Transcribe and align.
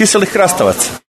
kiselih 0.00 0.32
krastavaca. 0.32 1.00